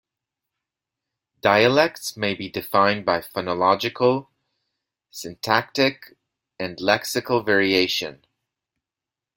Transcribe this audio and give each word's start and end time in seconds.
Dialects 1.41 2.17
may 2.17 2.33
be 2.33 2.49
defined 2.49 3.05
by 3.05 3.19
phonological, 3.19 4.29
syntactic 5.11 6.17
and 6.57 6.75
lexical 6.77 7.45
variation. 7.45 8.25